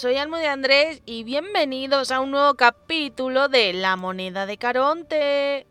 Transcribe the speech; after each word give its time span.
soy 0.00 0.16
Almo 0.16 0.38
de 0.38 0.46
Andrés 0.46 1.02
y 1.04 1.24
bienvenidos 1.24 2.10
a 2.10 2.20
un 2.20 2.30
nuevo 2.30 2.54
capítulo 2.54 3.50
de 3.50 3.74
La 3.74 3.96
moneda 3.96 4.46
de 4.46 4.56
Caronte. 4.56 5.66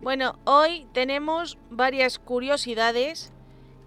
Bueno, 0.00 0.38
hoy 0.44 0.86
tenemos 0.92 1.58
varias 1.68 2.20
curiosidades 2.20 3.32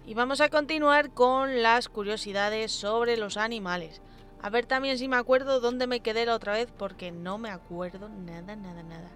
y 0.04 0.12
vamos 0.12 0.42
a 0.42 0.50
continuar 0.50 1.12
con 1.14 1.62
las 1.62 1.88
curiosidades 1.88 2.72
sobre 2.72 3.16
los 3.16 3.38
animales. 3.38 4.02
A 4.42 4.50
ver 4.50 4.66
también 4.66 4.98
si 4.98 5.08
me 5.08 5.16
acuerdo 5.16 5.60
dónde 5.60 5.86
me 5.86 6.00
quedé 6.00 6.26
la 6.26 6.34
otra 6.34 6.52
vez 6.52 6.70
porque 6.76 7.10
no 7.10 7.38
me 7.38 7.48
acuerdo 7.48 8.10
nada, 8.10 8.54
nada, 8.54 8.82
nada. 8.82 9.08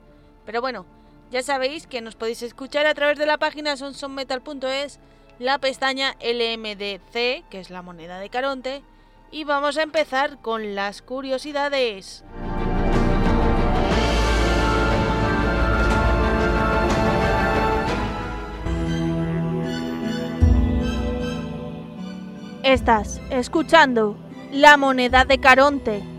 Pero 0.47 0.63
bueno, 0.63 0.87
ya 1.31 1.43
sabéis 1.43 1.87
que 1.87 2.01
nos 2.01 2.15
podéis 2.15 2.43
escuchar 2.43 2.87
a 2.87 2.95
través 2.95 3.19
de 3.19 3.27
la 3.27 3.39
página 3.39 3.77
sonsonmetal.es, 3.77 4.99
la 5.39 5.59
pestaña 5.59 6.17
LMDC, 6.21 7.49
que 7.49 7.61
es 7.61 7.71
la 7.71 7.83
moneda 7.83 8.19
de 8.19 8.31
Caronte, 8.31 8.83
y 9.31 9.45
vamos 9.45 9.77
a 9.77 9.83
empezar 9.83 10.39
con 10.41 10.75
las 10.75 11.03
curiosidades. 11.03 12.25
Estás 22.63 23.21
escuchando 23.31 24.17
la 24.51 24.77
moneda 24.77 25.25
de 25.25 25.39
Caronte. 25.39 26.18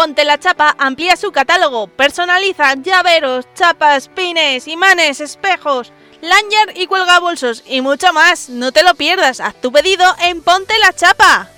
Ponte 0.00 0.24
la 0.24 0.40
Chapa 0.40 0.74
amplía 0.78 1.14
su 1.14 1.30
catálogo, 1.30 1.86
personaliza 1.86 2.72
llaveros, 2.72 3.46
chapas, 3.52 4.08
pines, 4.08 4.66
imanes, 4.66 5.20
espejos, 5.20 5.92
lanyard 6.22 6.74
y 6.74 6.86
cuelga 6.86 7.20
bolsos 7.20 7.62
y 7.66 7.82
mucho 7.82 8.10
más. 8.14 8.48
No 8.48 8.72
te 8.72 8.82
lo 8.82 8.94
pierdas, 8.94 9.40
haz 9.40 9.60
tu 9.60 9.70
pedido 9.70 10.06
en 10.22 10.40
Ponte 10.40 10.72
la 10.78 10.94
Chapa. 10.94 11.50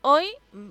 Hoy, 0.00 0.26
mm, 0.50 0.70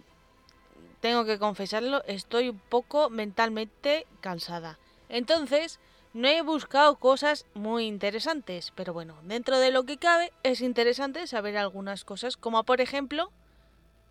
tengo 0.99 1.23
que 1.23 1.39
confesarlo, 1.39 2.03
estoy 2.07 2.49
un 2.49 2.59
poco 2.59 3.09
mentalmente 3.09 4.05
cansada. 4.19 4.77
Entonces, 5.08 5.80
no 6.19 6.27
he 6.27 6.41
buscado 6.41 6.97
cosas 6.97 7.45
muy 7.53 7.85
interesantes, 7.85 8.73
pero 8.75 8.91
bueno, 8.91 9.17
dentro 9.23 9.57
de 9.57 9.71
lo 9.71 9.85
que 9.85 9.97
cabe 9.97 10.33
es 10.43 10.59
interesante 10.59 11.25
saber 11.27 11.57
algunas 11.57 12.03
cosas, 12.03 12.35
como 12.35 12.65
por 12.65 12.81
ejemplo, 12.81 13.31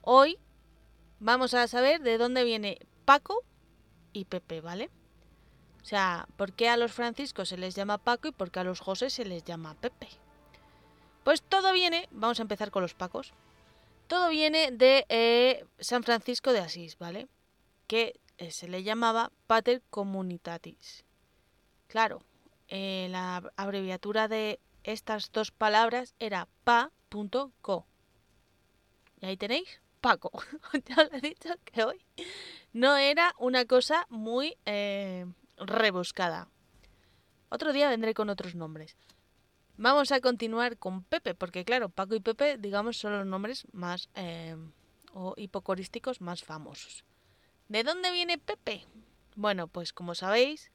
hoy 0.00 0.38
vamos 1.20 1.52
a 1.52 1.68
saber 1.68 2.00
de 2.00 2.16
dónde 2.16 2.44
viene 2.44 2.78
Paco 3.04 3.44
y 4.14 4.24
Pepe, 4.24 4.62
¿vale? 4.62 4.88
O 5.82 5.84
sea, 5.84 6.26
¿por 6.38 6.54
qué 6.54 6.70
a 6.70 6.78
los 6.78 6.92
franciscos 6.92 7.50
se 7.50 7.58
les 7.58 7.74
llama 7.74 7.98
Paco 7.98 8.28
y 8.28 8.32
por 8.32 8.50
qué 8.50 8.60
a 8.60 8.64
los 8.64 8.80
José 8.80 9.10
se 9.10 9.26
les 9.26 9.44
llama 9.44 9.74
Pepe? 9.74 10.08
Pues 11.24 11.42
todo 11.42 11.74
viene, 11.74 12.08
vamos 12.10 12.38
a 12.38 12.42
empezar 12.42 12.70
con 12.70 12.80
los 12.80 12.94
Pacos, 12.94 13.34
todo 14.06 14.30
viene 14.30 14.70
de 14.70 15.04
eh, 15.10 15.66
San 15.78 16.02
Francisco 16.02 16.54
de 16.54 16.60
Asís, 16.60 16.96
¿vale? 16.96 17.28
Que 17.86 18.18
eh, 18.38 18.50
se 18.50 18.66
le 18.66 18.82
llamaba 18.82 19.30
Pater 19.46 19.82
Communitatis. 19.90 21.04
Claro, 21.88 22.22
eh, 22.68 23.08
la 23.10 23.50
abreviatura 23.56 24.28
de 24.28 24.60
estas 24.84 25.32
dos 25.32 25.50
palabras 25.50 26.14
era 26.18 26.46
pa.co. 26.64 27.86
Y 29.20 29.26
ahí 29.26 29.36
tenéis, 29.36 29.80
Paco. 30.00 30.30
ya 30.86 31.02
os 31.02 31.12
he 31.12 31.20
dicho 31.20 31.50
que 31.64 31.84
hoy 31.84 32.04
no 32.72 32.96
era 32.96 33.34
una 33.38 33.64
cosa 33.64 34.06
muy 34.10 34.56
eh, 34.66 35.26
rebuscada. 35.56 36.48
Otro 37.48 37.72
día 37.72 37.88
vendré 37.88 38.12
con 38.12 38.28
otros 38.28 38.54
nombres. 38.54 38.96
Vamos 39.78 40.12
a 40.12 40.20
continuar 40.20 40.76
con 40.76 41.04
Pepe, 41.04 41.34
porque 41.34 41.64
claro, 41.64 41.88
Paco 41.88 42.14
y 42.14 42.20
Pepe, 42.20 42.58
digamos, 42.58 42.98
son 42.98 43.12
los 43.12 43.26
nombres 43.26 43.66
más 43.72 44.10
eh, 44.14 44.56
o 45.14 45.32
hipocorísticos 45.36 46.20
más 46.20 46.44
famosos. 46.44 47.04
¿De 47.68 47.82
dónde 47.82 48.12
viene 48.12 48.38
Pepe? 48.38 48.84
Bueno, 49.36 49.68
pues 49.68 49.92
como 49.92 50.14
sabéis, 50.14 50.70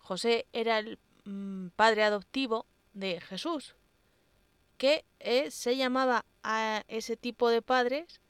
José 0.00 0.46
era 0.52 0.78
el 0.78 0.98
mm, 1.24 1.68
padre 1.76 2.04
adoptivo 2.04 2.66
de 2.92 3.20
Jesús, 3.20 3.76
que 4.76 5.04
eh, 5.20 5.50
se 5.50 5.76
llamaba 5.76 6.24
a 6.42 6.84
ese 6.88 7.16
tipo 7.16 7.48
de 7.48 7.62
padres, 7.62 8.20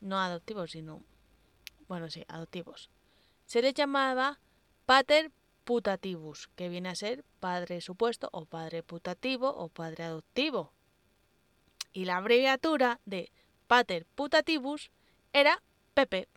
no 0.00 0.18
adoptivos, 0.18 0.70
sino, 0.70 1.02
bueno, 1.88 2.08
sí, 2.10 2.24
adoptivos. 2.28 2.90
Se 3.46 3.62
les 3.62 3.74
llamaba 3.74 4.38
pater 4.86 5.32
putativus, 5.64 6.48
que 6.56 6.68
viene 6.68 6.88
a 6.88 6.94
ser 6.94 7.24
padre 7.40 7.80
supuesto 7.80 8.28
o 8.32 8.44
padre 8.44 8.82
putativo 8.82 9.48
o 9.48 9.68
padre 9.68 10.04
adoptivo. 10.04 10.72
Y 11.92 12.04
la 12.04 12.16
abreviatura 12.16 13.00
de 13.04 13.32
pater 13.66 14.06
putativus 14.14 14.90
era 15.32 15.62
Pepe, 15.94 16.28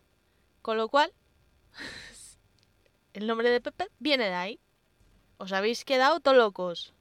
con 0.62 0.76
lo 0.76 0.88
cual 0.88 1.12
el 3.14 3.28
nombre 3.28 3.48
de 3.48 3.60
Pepe 3.60 3.88
viene 3.98 4.24
de 4.24 4.34
ahí. 4.34 4.60
Os 5.38 5.52
habéis 5.52 5.84
quedado 5.84 6.20
to 6.20 6.34
locos. 6.34 6.92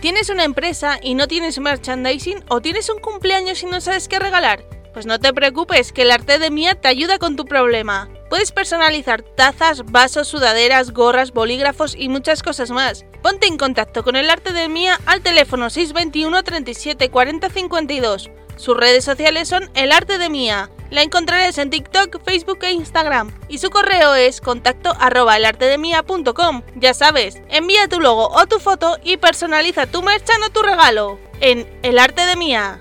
¿Tienes 0.00 0.30
una 0.30 0.44
empresa 0.44 0.98
y 1.02 1.14
no 1.14 1.28
tienes 1.28 1.58
merchandising 1.58 2.44
o 2.48 2.60
tienes 2.60 2.88
un 2.88 3.00
cumpleaños 3.00 3.62
y 3.62 3.66
no 3.66 3.80
sabes 3.80 4.08
qué 4.08 4.18
regalar? 4.18 4.64
Pues 4.92 5.06
no 5.06 5.18
te 5.18 5.32
preocupes, 5.32 5.92
que 5.92 6.02
el 6.02 6.12
arte 6.12 6.38
de 6.38 6.50
Mía 6.50 6.80
te 6.80 6.86
ayuda 6.86 7.18
con 7.18 7.34
tu 7.34 7.46
problema. 7.46 8.08
Puedes 8.30 8.52
personalizar 8.52 9.22
tazas, 9.22 9.84
vasos, 9.90 10.28
sudaderas, 10.28 10.92
gorras, 10.92 11.32
bolígrafos 11.32 11.96
y 11.96 12.08
muchas 12.08 12.42
cosas 12.42 12.70
más. 12.70 13.04
Ponte 13.22 13.48
en 13.48 13.56
contacto 13.56 14.04
con 14.04 14.14
el 14.14 14.30
arte 14.30 14.52
de 14.52 14.68
Mía 14.68 15.00
al 15.06 15.20
teléfono 15.20 15.68
621 15.68 16.42
37 16.44 17.10
40 17.10 17.50
52. 17.50 18.30
Sus 18.56 18.76
redes 18.76 19.04
sociales 19.04 19.48
son 19.48 19.70
El 19.74 19.92
Arte 19.92 20.18
de 20.18 20.30
Mía. 20.30 20.70
La 20.90 21.02
encontrarás 21.02 21.58
en 21.58 21.70
TikTok, 21.70 22.22
Facebook 22.24 22.58
e 22.62 22.72
Instagram. 22.72 23.32
Y 23.48 23.58
su 23.58 23.70
correo 23.70 24.14
es 24.14 24.40
contacto 24.40 24.94
arroba 24.98 25.36
elartedemia.com. 25.36 26.62
Ya 26.76 26.94
sabes, 26.94 27.40
envía 27.48 27.88
tu 27.88 28.00
logo 28.00 28.28
o 28.28 28.46
tu 28.46 28.60
foto 28.60 28.98
y 29.02 29.16
personaliza 29.16 29.86
tu 29.86 30.02
merchan 30.02 30.42
o 30.42 30.50
tu 30.50 30.62
regalo. 30.62 31.18
En 31.40 31.66
El 31.82 31.98
Arte 31.98 32.26
de 32.26 32.36
Mía. 32.36 32.80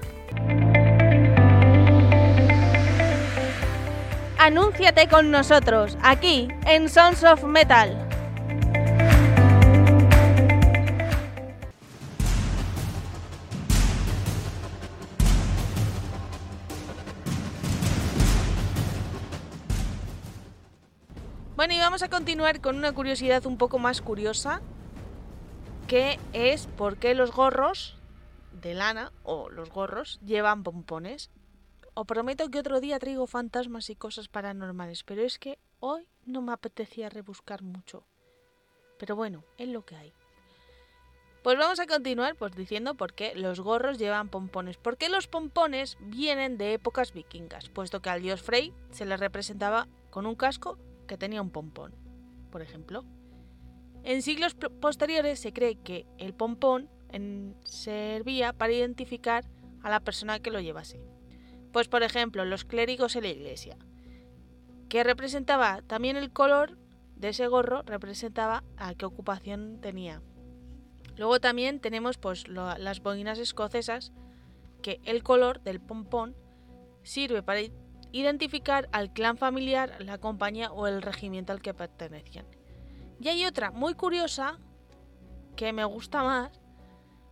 Anúnciate 4.38 5.08
con 5.08 5.32
nosotros, 5.32 5.98
aquí, 6.02 6.50
en 6.66 6.90
Sons 6.90 7.24
of 7.24 7.44
Metal. 7.46 8.13
Bueno, 21.64 21.76
y 21.76 21.80
vamos 21.80 22.04
a 22.04 22.10
continuar 22.10 22.60
con 22.60 22.76
una 22.76 22.92
curiosidad 22.92 23.46
un 23.46 23.58
poco 23.58 23.80
más 23.80 24.02
curiosa, 24.02 24.60
que 25.88 26.20
es 26.34 26.68
por 26.68 26.98
qué 26.98 27.16
los 27.16 27.32
gorros 27.32 27.96
de 28.52 28.74
lana 28.74 29.14
o 29.24 29.50
los 29.50 29.70
gorros 29.70 30.20
llevan 30.26 30.64
pompones. 30.64 31.32
Os 31.94 32.06
prometo 32.06 32.50
que 32.50 32.60
otro 32.60 32.82
día 32.82 33.00
traigo 33.00 33.28
fantasmas 33.28 33.90
y 33.90 33.96
cosas 33.96 34.28
paranormales, 34.28 35.06
pero 35.06 35.22
es 35.22 35.40
que 35.40 35.58
hoy 35.80 36.06
no 36.26 36.42
me 36.42 36.52
apetecía 36.52 37.08
rebuscar 37.08 37.62
mucho. 37.62 38.06
Pero 39.00 39.16
bueno, 39.16 39.46
es 39.58 39.70
lo 39.70 39.86
que 39.86 39.96
hay. 39.96 40.14
Pues 41.44 41.58
vamos 41.58 41.80
a 41.80 41.88
continuar 41.88 42.36
pues 42.36 42.54
diciendo 42.58 42.96
por 42.96 43.14
qué 43.14 43.36
los 43.36 43.62
gorros 43.62 43.98
llevan 43.98 44.28
pompones. 44.28 44.76
Porque 44.76 45.08
los 45.08 45.28
pompones 45.28 45.96
vienen 46.02 46.58
de 46.58 46.74
épocas 46.74 47.14
vikingas, 47.14 47.70
puesto 47.70 48.02
que 48.02 48.10
al 48.10 48.22
dios 48.22 48.42
Frey 48.42 48.74
se 48.92 49.06
le 49.06 49.16
representaba 49.16 49.88
con 50.10 50.26
un 50.26 50.36
casco 50.36 50.78
que 51.08 51.18
tenía 51.18 51.42
un 51.42 51.50
pompón, 51.50 51.96
por 52.52 52.62
ejemplo. 52.62 53.04
En 54.04 54.22
siglos 54.22 54.56
posteriores 54.82 55.40
se 55.40 55.54
cree 55.54 55.76
que 55.76 56.06
el 56.18 56.34
pompón 56.34 56.90
servía 57.64 58.54
para 58.54 58.74
identificar 58.74 59.46
a 59.82 59.90
la 59.90 60.00
persona 60.00 60.40
que 60.40 60.52
lo 60.52 60.60
llevase. 60.60 61.00
Pues 61.72 61.88
por 61.88 62.04
ejemplo, 62.04 62.44
los 62.46 62.66
clérigos 62.66 63.16
en 63.16 63.24
la 63.24 63.30
iglesia, 63.30 63.78
que 64.90 65.04
representaba 65.04 65.82
también 65.82 66.18
el 66.18 66.32
color 66.32 66.78
de 67.16 67.30
ese 67.30 67.48
gorro, 67.48 67.84
representaba 67.84 68.64
a 68.78 68.94
qué 68.96 69.06
ocupación 69.06 69.80
tenía. 69.82 70.22
Luego 71.16 71.40
también 71.40 71.80
tenemos 71.80 72.18
pues 72.18 72.48
las 72.48 73.02
boinas 73.02 73.40
escocesas, 73.40 74.12
que 74.82 75.00
el 75.06 75.24
color 75.24 75.62
del 75.62 75.80
pompón 75.80 76.36
sirve 77.04 77.42
para 77.42 77.62
identificar 78.14 78.88
al 78.92 79.12
clan 79.12 79.38
familiar, 79.38 79.96
la 80.00 80.20
compañía 80.20 80.72
o 80.72 80.88
el 80.88 81.02
regimiento 81.02 81.52
al 81.52 81.62
que 81.62 81.74
pertenecían. 81.74 82.46
Y 83.20 83.28
hay 83.28 83.44
otra 83.46 83.72
muy 83.72 83.96
curiosa 83.96 84.60
que 85.56 85.74
me 85.74 85.84
gusta 85.84 86.24
más, 86.24 86.62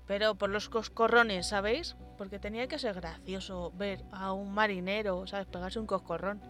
pero 0.07 0.35
por 0.35 0.49
los 0.49 0.69
coscorrones, 0.69 1.47
¿sabéis? 1.47 1.95
Porque 2.17 2.39
tenía 2.39 2.67
que 2.67 2.79
ser 2.79 2.95
gracioso 2.95 3.71
ver 3.75 4.03
a 4.11 4.33
un 4.33 4.53
marinero, 4.53 5.25
¿sabes? 5.27 5.47
Pegarse 5.47 5.79
un 5.79 5.85
coscorrón. 5.85 6.41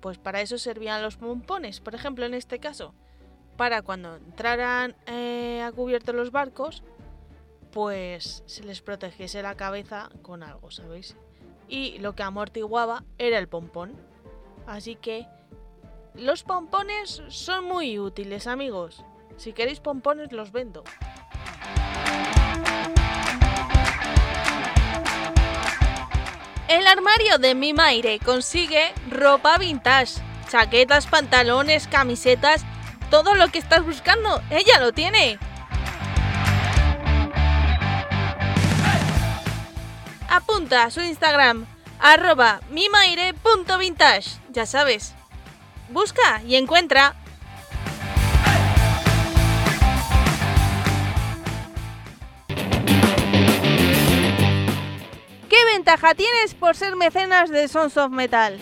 Pues 0.00 0.18
para 0.18 0.42
eso 0.42 0.58
servían 0.58 1.02
los 1.02 1.16
pompones, 1.16 1.80
por 1.80 1.94
ejemplo, 1.94 2.26
en 2.26 2.34
este 2.34 2.58
caso. 2.58 2.94
Para 3.56 3.82
cuando 3.82 4.16
entraran 4.16 4.94
eh, 5.06 5.62
a 5.62 5.72
cubierto 5.72 6.12
los 6.12 6.30
barcos, 6.30 6.82
pues 7.72 8.42
se 8.46 8.62
les 8.64 8.82
protegiese 8.82 9.42
la 9.42 9.56
cabeza 9.56 10.10
con 10.22 10.42
algo, 10.42 10.70
¿sabéis? 10.70 11.16
Y 11.70 11.98
lo 12.00 12.16
que 12.16 12.24
amortiguaba 12.24 13.04
era 13.16 13.38
el 13.38 13.46
pompón. 13.48 13.94
Así 14.66 14.96
que 14.96 15.26
los 16.14 16.42
pompones 16.42 17.22
son 17.28 17.64
muy 17.64 18.00
útiles, 18.00 18.48
amigos. 18.48 19.04
Si 19.36 19.52
queréis 19.52 19.78
pompones, 19.78 20.32
los 20.32 20.50
vendo. 20.50 20.82
El 26.68 26.86
armario 26.88 27.38
de 27.38 27.54
mi 27.54 27.72
Maire 27.72 28.18
consigue 28.18 28.92
ropa 29.08 29.56
vintage, 29.56 30.20
chaquetas, 30.48 31.06
pantalones, 31.06 31.86
camisetas, 31.86 32.64
todo 33.10 33.36
lo 33.36 33.48
que 33.48 33.58
estás 33.58 33.84
buscando, 33.84 34.42
ella 34.50 34.80
lo 34.80 34.92
tiene. 34.92 35.38
Apunta 40.30 40.84
a 40.84 40.90
su 40.92 41.00
Instagram, 41.00 41.66
arroba 41.98 42.60
mimaire.vintage, 42.70 44.30
ya 44.50 44.64
sabes. 44.64 45.12
Busca 45.88 46.40
y 46.46 46.54
encuentra. 46.54 47.16
¿Qué 55.48 55.64
ventaja 55.74 56.14
tienes 56.14 56.54
por 56.54 56.76
ser 56.76 56.94
mecenas 56.94 57.50
de 57.50 57.66
Sons 57.66 57.96
of 57.96 58.12
Metal? 58.12 58.56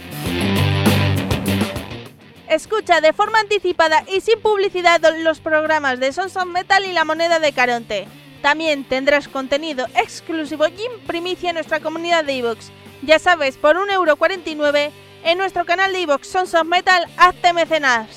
Escucha 2.49 3.03
de 3.03 3.12
forma 3.12 3.41
anticipada 3.41 4.05
y 4.11 4.23
sin 4.23 4.41
publicidad 4.41 5.03
los 5.19 5.41
programas 5.41 6.00
de 6.00 6.15
Sons 6.15 6.35
of 6.38 6.47
Metal 6.47 6.82
y 6.87 6.94
La 6.94 7.05
Moneda 7.05 7.41
de 7.41 7.53
Caronte. 7.53 8.09
También 8.43 8.85
tendrás 8.85 9.29
contenido 9.29 9.87
exclusivo 9.96 10.67
y 10.69 10.82
en 10.82 11.00
primicia 11.06 11.50
en 11.50 11.55
nuestra 11.55 11.81
comunidad 11.81 12.25
de 12.25 12.35
iVoox. 12.35 12.70
Ya 13.02 13.19
sabes, 13.19 13.56
por 13.56 13.76
1,49€ 13.76 14.90
en 15.25 15.38
nuestro 15.38 15.64
canal 15.64 15.93
de 15.93 16.00
iVoox 16.00 16.26
Sons 16.26 16.55
of 16.55 16.67
Metal, 16.67 17.05
hazte 17.17 17.52
mecenas. 17.52 18.08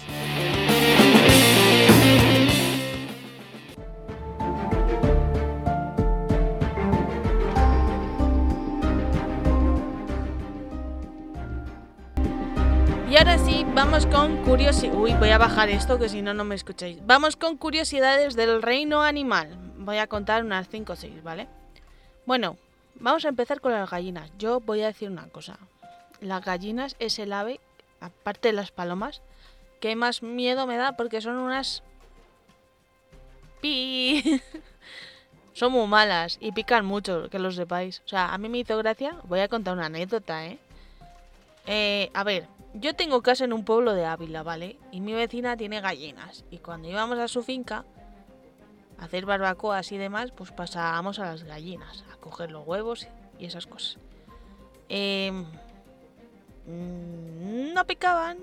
Y 13.12 13.17
ahora 13.17 13.38
sí, 13.39 13.65
vamos 13.75 14.06
con 14.06 14.38
curiosidades. 14.45 14.97
Uy, 14.97 15.13
voy 15.15 15.31
a 15.31 15.38
bajar 15.38 15.69
esto 15.69 16.00
que 16.00 16.07
si 16.07 16.21
no, 16.21 16.33
no 16.33 16.45
me 16.45 16.56
escucháis. 16.56 17.06
Vamos 17.06 17.35
con 17.35 17.57
curiosidades 17.57 18.38
del 18.38 18.62
reino 18.62 19.01
animal. 19.01 19.60
Voy 19.83 19.97
a 19.97 20.05
contar 20.05 20.43
unas 20.43 20.69
5 20.69 20.93
o 20.93 20.95
6, 20.95 21.23
¿vale? 21.23 21.47
Bueno, 22.27 22.55
vamos 22.99 23.25
a 23.25 23.29
empezar 23.29 23.61
con 23.61 23.71
las 23.71 23.89
gallinas. 23.89 24.31
Yo 24.37 24.59
voy 24.59 24.83
a 24.83 24.87
decir 24.87 25.09
una 25.09 25.27
cosa. 25.29 25.57
Las 26.19 26.45
gallinas 26.45 26.95
es 26.99 27.17
el 27.17 27.33
ave, 27.33 27.59
aparte 27.99 28.49
de 28.49 28.53
las 28.53 28.69
palomas, 28.69 29.23
que 29.79 29.95
más 29.95 30.21
miedo 30.21 30.67
me 30.67 30.77
da 30.77 30.91
porque 30.91 31.19
son 31.19 31.37
unas... 31.37 31.81
Pi. 33.59 34.39
son 35.53 35.71
muy 35.71 35.87
malas 35.87 36.37
y 36.39 36.51
pican 36.51 36.85
mucho, 36.85 37.27
que 37.31 37.39
lo 37.39 37.51
sepáis. 37.51 38.03
O 38.05 38.07
sea, 38.07 38.35
a 38.35 38.37
mí 38.37 38.49
me 38.49 38.59
hizo 38.59 38.77
gracia. 38.77 39.15
Voy 39.23 39.39
a 39.39 39.47
contar 39.47 39.73
una 39.73 39.87
anécdota, 39.87 40.45
¿eh? 40.45 40.59
Eh, 41.65 42.11
a 42.13 42.23
ver, 42.23 42.47
yo 42.75 42.93
tengo 42.93 43.23
casa 43.23 43.45
en 43.45 43.53
un 43.53 43.65
pueblo 43.65 43.95
de 43.95 44.05
Ávila, 44.05 44.43
¿vale? 44.43 44.77
Y 44.91 45.01
mi 45.01 45.13
vecina 45.13 45.57
tiene 45.57 45.81
gallinas. 45.81 46.45
Y 46.51 46.59
cuando 46.59 46.87
íbamos 46.87 47.17
a 47.17 47.27
su 47.27 47.41
finca 47.41 47.83
hacer 49.01 49.25
barbacoas 49.25 49.92
y 49.92 49.98
demás, 49.98 50.31
pues 50.31 50.51
pasábamos 50.51 51.19
a 51.19 51.25
las 51.25 51.44
gallinas, 51.44 52.06
a 52.13 52.18
coger 52.18 52.51
los 52.51 52.65
huevos 52.65 53.07
y 53.38 53.45
esas 53.45 53.65
cosas. 53.65 53.98
Em, 54.88 55.45
mm, 56.68 57.74
no 57.74 57.86
picaban, 57.86 58.38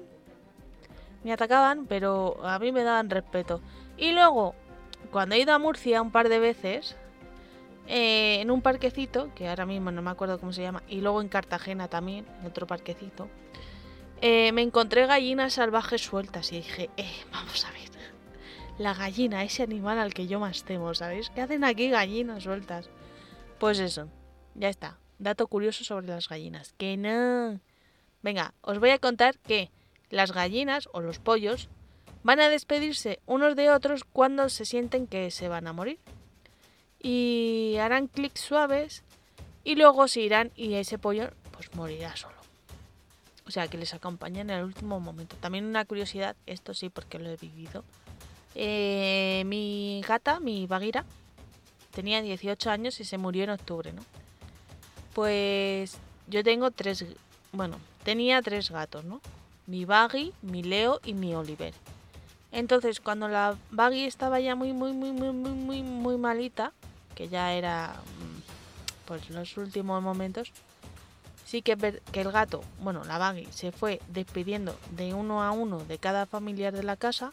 ni 1.24 1.32
atacaban, 1.32 1.86
pero 1.86 2.44
a 2.44 2.58
mí 2.58 2.72
me 2.72 2.82
daban 2.82 3.08
respeto. 3.08 3.60
Y 3.96 4.12
luego, 4.12 4.54
cuando 5.10 5.34
he 5.34 5.38
ido 5.38 5.54
a 5.54 5.58
Murcia 5.58 6.02
un 6.02 6.10
par 6.10 6.28
de 6.28 6.38
veces, 6.40 6.96
eh, 7.86 8.40
en 8.40 8.50
un 8.50 8.60
parquecito, 8.60 9.32
que 9.34 9.48
ahora 9.48 9.64
mismo 9.64 9.90
no 9.90 10.02
me 10.02 10.10
acuerdo 10.10 10.38
cómo 10.40 10.52
se 10.52 10.62
llama, 10.62 10.82
y 10.88 11.00
luego 11.00 11.22
en 11.22 11.28
Cartagena 11.28 11.88
también, 11.88 12.26
en 12.40 12.46
otro 12.46 12.66
parquecito, 12.66 13.28
eh, 14.20 14.50
me 14.52 14.62
encontré 14.62 15.06
gallinas 15.06 15.54
salvajes 15.54 16.02
sueltas 16.02 16.52
y 16.52 16.56
dije, 16.56 16.90
eh, 16.96 17.24
vamos 17.32 17.64
a 17.64 17.70
ver. 17.70 17.87
La 18.78 18.94
gallina, 18.94 19.42
ese 19.42 19.64
animal 19.64 19.98
al 19.98 20.14
que 20.14 20.28
yo 20.28 20.38
más 20.38 20.62
temo, 20.62 20.94
¿sabéis? 20.94 21.30
¿Qué 21.30 21.40
hacen 21.40 21.64
aquí 21.64 21.90
gallinas 21.90 22.44
sueltas? 22.44 22.88
Pues 23.58 23.80
eso, 23.80 24.08
ya 24.54 24.68
está. 24.68 24.98
Dato 25.18 25.48
curioso 25.48 25.82
sobre 25.82 26.06
las 26.06 26.28
gallinas. 26.28 26.74
Que 26.78 26.96
no. 26.96 27.60
Venga, 28.22 28.54
os 28.60 28.78
voy 28.78 28.90
a 28.90 29.00
contar 29.00 29.36
que 29.38 29.72
las 30.10 30.30
gallinas 30.32 30.88
o 30.92 31.00
los 31.00 31.18
pollos 31.18 31.68
van 32.22 32.38
a 32.40 32.48
despedirse 32.48 33.18
unos 33.26 33.56
de 33.56 33.70
otros 33.70 34.04
cuando 34.04 34.48
se 34.48 34.64
sienten 34.64 35.08
que 35.08 35.32
se 35.32 35.48
van 35.48 35.66
a 35.66 35.72
morir. 35.72 35.98
Y 37.02 37.76
harán 37.80 38.06
clics 38.06 38.40
suaves 38.40 39.02
y 39.64 39.74
luego 39.74 40.06
se 40.06 40.20
irán 40.20 40.52
y 40.54 40.74
ese 40.74 40.98
pollo 40.98 41.30
pues 41.50 41.74
morirá 41.74 42.16
solo. 42.16 42.36
O 43.44 43.50
sea, 43.50 43.66
que 43.66 43.78
les 43.78 43.92
acompañan 43.92 44.50
en 44.50 44.58
el 44.58 44.64
último 44.64 45.00
momento. 45.00 45.34
También 45.40 45.64
una 45.64 45.84
curiosidad, 45.84 46.36
esto 46.46 46.74
sí 46.74 46.90
porque 46.90 47.18
lo 47.18 47.28
he 47.28 47.36
vivido. 47.36 47.82
Eh, 48.54 49.42
mi 49.46 50.02
gata, 50.06 50.40
mi 50.40 50.66
Baguira, 50.66 51.04
tenía 51.92 52.22
18 52.22 52.70
años 52.70 53.00
y 53.00 53.04
se 53.04 53.18
murió 53.18 53.44
en 53.44 53.50
octubre, 53.50 53.92
¿no? 53.92 54.02
Pues 55.14 55.98
yo 56.28 56.44
tengo 56.44 56.70
tres, 56.70 57.04
bueno, 57.52 57.76
tenía 58.04 58.40
tres 58.42 58.70
gatos, 58.70 59.04
¿no? 59.04 59.20
Mi 59.66 59.84
Baggy, 59.84 60.32
mi 60.42 60.62
Leo 60.62 61.00
y 61.04 61.14
mi 61.14 61.34
Oliver. 61.34 61.74
Entonces, 62.52 63.00
cuando 63.00 63.28
la 63.28 63.56
Baggy 63.70 64.04
estaba 64.04 64.40
ya 64.40 64.54
muy, 64.54 64.72
muy, 64.72 64.92
muy, 64.92 65.12
muy, 65.12 65.32
muy, 65.32 65.52
muy, 65.52 65.82
muy 65.82 66.16
malita, 66.16 66.72
que 67.14 67.28
ya 67.28 67.52
era, 67.52 67.94
mm, 67.94 69.06
pues, 69.06 69.28
los 69.30 69.56
últimos 69.56 70.02
momentos, 70.02 70.52
sí 71.44 71.62
que, 71.62 71.76
que 72.12 72.20
el 72.20 72.32
gato, 72.32 72.62
bueno, 72.80 73.04
la 73.04 73.18
Baggy, 73.18 73.46
se 73.50 73.72
fue 73.72 74.00
despidiendo 74.08 74.74
de 74.92 75.14
uno 75.14 75.42
a 75.42 75.50
uno 75.50 75.78
de 75.80 75.98
cada 75.98 76.26
familiar 76.26 76.72
de 76.72 76.82
la 76.82 76.96
casa, 76.96 77.32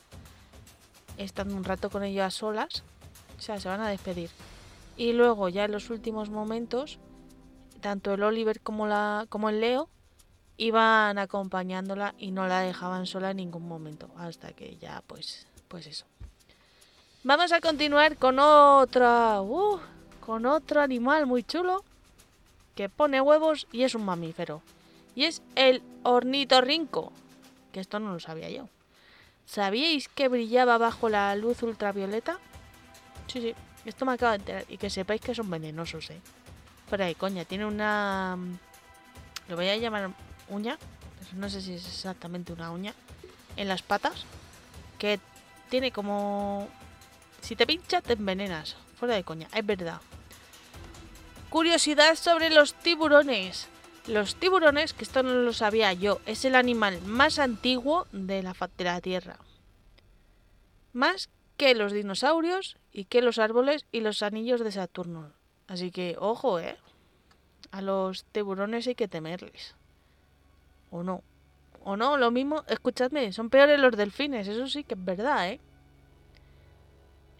estando 1.17 1.55
un 1.55 1.63
rato 1.63 1.89
con 1.89 2.03
ellos 2.03 2.25
a 2.25 2.31
solas, 2.31 2.83
o 3.37 3.41
sea, 3.41 3.59
se 3.59 3.69
van 3.69 3.81
a 3.81 3.89
despedir. 3.89 4.29
Y 4.97 5.13
luego 5.13 5.49
ya 5.49 5.65
en 5.65 5.71
los 5.71 5.89
últimos 5.89 6.29
momentos, 6.29 6.99
tanto 7.81 8.13
el 8.13 8.23
Oliver 8.23 8.61
como, 8.61 8.87
la, 8.87 9.25
como 9.29 9.49
el 9.49 9.59
Leo 9.59 9.89
iban 10.57 11.17
acompañándola 11.17 12.15
y 12.17 12.31
no 12.31 12.47
la 12.47 12.61
dejaban 12.61 13.05
sola 13.05 13.31
en 13.31 13.37
ningún 13.37 13.67
momento, 13.67 14.09
hasta 14.17 14.53
que 14.53 14.77
ya 14.77 15.03
pues, 15.07 15.47
pues 15.67 15.87
eso. 15.87 16.05
Vamos 17.23 17.51
a 17.51 17.59
continuar 17.59 18.17
con 18.17 18.39
otra, 18.39 19.41
uh, 19.41 19.79
con 20.25 20.45
otro 20.45 20.81
animal 20.81 21.25
muy 21.25 21.43
chulo 21.43 21.83
que 22.75 22.89
pone 22.89 23.19
huevos 23.21 23.67
y 23.71 23.83
es 23.83 23.95
un 23.95 24.05
mamífero. 24.05 24.61
Y 25.15 25.23
es 25.23 25.41
el 25.55 25.81
ornitorrinco, 26.03 27.11
que 27.71 27.79
esto 27.79 27.99
no 27.99 28.11
lo 28.11 28.19
sabía 28.19 28.49
yo. 28.49 28.67
¿Sabíais 29.45 30.07
que 30.07 30.27
brillaba 30.27 30.77
bajo 30.77 31.09
la 31.09 31.35
luz 31.35 31.63
ultravioleta? 31.63 32.39
Sí, 33.27 33.41
sí, 33.41 33.55
esto 33.85 34.05
me 34.05 34.13
acaba 34.13 34.31
de 34.31 34.37
enterar. 34.37 34.65
Y 34.69 34.77
que 34.77 34.89
sepáis 34.89 35.21
que 35.21 35.35
son 35.35 35.49
venenosos, 35.49 36.09
¿eh? 36.09 36.19
Fuera 36.89 37.05
de 37.05 37.15
coña, 37.15 37.45
tiene 37.45 37.65
una... 37.65 38.37
Lo 39.47 39.55
voy 39.55 39.69
a 39.69 39.77
llamar 39.77 40.09
uña, 40.49 40.77
no 41.33 41.49
sé 41.49 41.61
si 41.61 41.73
es 41.73 41.85
exactamente 41.87 42.53
una 42.53 42.71
uña, 42.71 42.93
en 43.57 43.67
las 43.67 43.81
patas, 43.81 44.25
que 44.97 45.19
tiene 45.69 45.91
como... 45.91 46.67
Si 47.41 47.55
te 47.55 47.67
pincha, 47.67 48.01
te 48.01 48.13
envenenas. 48.13 48.75
Fuera 48.99 49.15
de 49.15 49.23
coña, 49.23 49.47
es 49.53 49.65
verdad. 49.65 50.01
Curiosidad 51.49 52.15
sobre 52.15 52.49
los 52.49 52.73
tiburones. 52.73 53.67
Los 54.07 54.35
tiburones, 54.35 54.93
que 54.93 55.03
esto 55.03 55.23
no 55.23 55.33
lo 55.33 55.51
sabía 55.51 55.91
yo, 55.93 56.19
es 56.27 56.45
el 56.45 56.53
animal 56.53 57.01
más 57.01 57.39
antiguo 57.39 58.05
de 58.11 58.43
la 58.43 58.55
de 58.77 58.83
la 58.83 59.01
Tierra. 59.01 59.39
Más 60.93 61.29
que 61.57 61.73
los 61.73 61.91
dinosaurios 61.91 62.77
y 62.91 63.05
que 63.05 63.23
los 63.23 63.39
árboles 63.39 63.87
y 63.91 64.01
los 64.01 64.21
anillos 64.21 64.61
de 64.61 64.71
Saturno. 64.71 65.31
Así 65.67 65.89
que, 65.89 66.17
ojo, 66.19 66.59
¿eh? 66.59 66.77
A 67.71 67.81
los 67.81 68.25
tiburones 68.25 68.85
hay 68.85 68.93
que 68.93 69.07
temerles. 69.07 69.73
O 70.91 71.01
no. 71.01 71.23
O 71.83 71.97
no, 71.97 72.17
lo 72.17 72.29
mismo, 72.29 72.63
escuchadme, 72.67 73.33
son 73.33 73.49
peores 73.49 73.79
los 73.79 73.97
delfines, 73.97 74.47
eso 74.47 74.67
sí 74.67 74.83
que 74.83 74.93
es 74.93 75.03
verdad, 75.03 75.49
¿eh? 75.49 75.59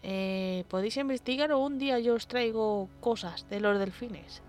Eh, 0.02 0.64
podéis 0.68 0.96
investigar 0.96 1.52
o 1.52 1.58
un 1.58 1.78
día 1.78 1.98
yo 2.00 2.14
os 2.14 2.26
traigo 2.26 2.88
cosas 3.00 3.48
de 3.48 3.60
los 3.60 3.78
delfines. 3.78 4.42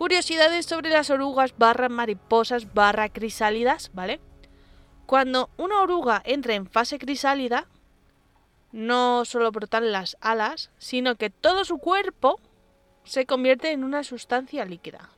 Curiosidades 0.00 0.64
sobre 0.64 0.88
las 0.88 1.10
orugas 1.10 1.52
barra 1.58 1.90
mariposas 1.90 2.72
barra 2.72 3.10
crisálidas, 3.10 3.90
¿vale? 3.92 4.18
Cuando 5.04 5.50
una 5.58 5.82
oruga 5.82 6.22
entra 6.24 6.54
en 6.54 6.66
fase 6.66 6.98
crisálida, 6.98 7.66
no 8.72 9.26
solo 9.26 9.52
brotan 9.52 9.92
las 9.92 10.16
alas, 10.22 10.70
sino 10.78 11.16
que 11.16 11.28
todo 11.28 11.66
su 11.66 11.76
cuerpo 11.76 12.40
se 13.04 13.26
convierte 13.26 13.72
en 13.72 13.84
una 13.84 14.02
sustancia 14.02 14.64
líquida 14.64 15.10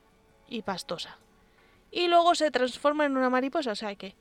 y 0.49 0.63
pastosa. 0.63 1.17
Y 1.89 2.09
luego 2.09 2.35
se 2.35 2.51
transforma 2.51 3.05
en 3.05 3.15
una 3.15 3.29
mariposa, 3.29 3.71
o 3.71 3.75
sea 3.75 3.95
que 3.95 4.15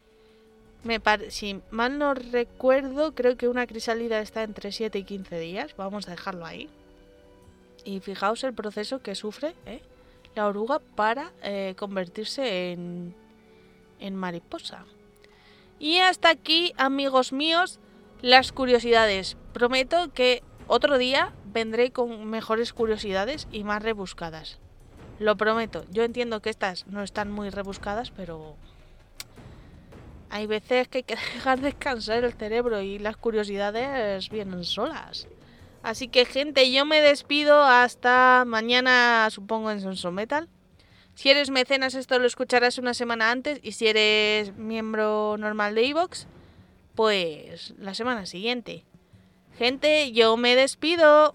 me 0.84 1.00
si 1.30 1.60
mal 1.72 1.98
no 1.98 2.14
recuerdo, 2.14 3.16
creo 3.16 3.36
que 3.36 3.48
una 3.48 3.66
crisálida 3.66 4.20
está 4.20 4.44
entre 4.44 4.70
7 4.70 4.96
y 4.96 5.02
15 5.02 5.40
días. 5.40 5.74
Vamos 5.76 6.06
a 6.06 6.12
dejarlo 6.12 6.46
ahí. 6.46 6.70
Y 7.84 7.98
fijaos 7.98 8.44
el 8.44 8.54
proceso 8.54 9.02
que 9.02 9.16
sufre 9.16 9.56
¿eh? 9.66 9.82
La 10.34 10.46
oruga 10.46 10.80
para 10.96 11.32
eh, 11.42 11.74
convertirse 11.78 12.72
en, 12.72 13.14
en 14.00 14.16
mariposa. 14.16 14.84
Y 15.78 15.98
hasta 15.98 16.30
aquí, 16.30 16.72
amigos 16.76 17.32
míos, 17.32 17.80
las 18.20 18.52
curiosidades. 18.52 19.36
Prometo 19.52 20.12
que 20.12 20.42
otro 20.68 20.96
día 20.96 21.32
vendré 21.46 21.90
con 21.90 22.26
mejores 22.26 22.72
curiosidades 22.72 23.48
y 23.50 23.64
más 23.64 23.82
rebuscadas. 23.82 24.58
Lo 25.18 25.36
prometo. 25.36 25.84
Yo 25.90 26.04
entiendo 26.04 26.40
que 26.40 26.50
estas 26.50 26.86
no 26.86 27.02
están 27.02 27.30
muy 27.30 27.50
rebuscadas, 27.50 28.10
pero 28.10 28.56
hay 30.30 30.46
veces 30.46 30.88
que 30.88 30.98
hay 30.98 31.04
que 31.04 31.14
dejar 31.34 31.60
descansar 31.60 32.24
el 32.24 32.32
cerebro 32.32 32.80
y 32.80 32.98
las 32.98 33.16
curiosidades 33.16 34.30
vienen 34.30 34.64
solas. 34.64 35.28
Así 35.82 36.08
que 36.08 36.24
gente, 36.24 36.70
yo 36.70 36.84
me 36.84 37.00
despido 37.00 37.62
hasta 37.64 38.44
mañana, 38.46 39.28
supongo, 39.30 39.70
en 39.70 39.80
Sonso 39.80 40.12
Metal. 40.12 40.48
Si 41.14 41.28
eres 41.28 41.50
mecenas, 41.50 41.94
esto 41.94 42.18
lo 42.18 42.26
escucharás 42.26 42.78
una 42.78 42.94
semana 42.94 43.30
antes. 43.30 43.58
Y 43.62 43.72
si 43.72 43.88
eres 43.88 44.56
miembro 44.56 45.36
normal 45.38 45.74
de 45.74 45.86
Evox, 45.86 46.26
pues 46.94 47.74
la 47.78 47.94
semana 47.94 48.26
siguiente. 48.26 48.84
Gente, 49.58 50.12
yo 50.12 50.36
me 50.36 50.56
despido. 50.56 51.34